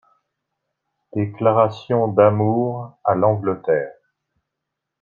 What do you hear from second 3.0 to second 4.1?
à l’Angleterre.